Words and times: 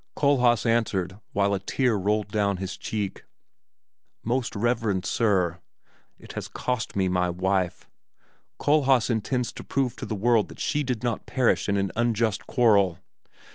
Kohlhaas 0.17 0.65
answered, 0.65 1.19
while 1.31 1.53
a 1.53 1.59
tear 1.59 1.93
rolled 1.95 2.29
down 2.29 2.57
his 2.57 2.75
cheek, 2.75 3.23
"Most 4.23 4.55
reverend 4.55 5.05
Sir! 5.05 5.59
It 6.17 6.33
has 6.33 6.47
cost 6.47 6.95
me 6.95 7.07
my 7.07 7.29
wife; 7.29 7.87
Kohlhaas 8.59 9.11
intends 9.11 9.51
to 9.51 9.63
prove 9.63 9.95
to 9.97 10.07
the 10.07 10.15
world 10.15 10.47
that 10.49 10.59
she 10.59 10.81
did 10.81 11.03
not 11.03 11.27
perish 11.27 11.69
in 11.69 11.77
an 11.77 11.91
unjust 11.95 12.47
quarrel. 12.47 12.97